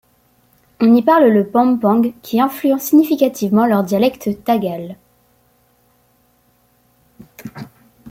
[0.81, 4.97] On y parle le pampangue, qui influence significativement leur dialecte tagale.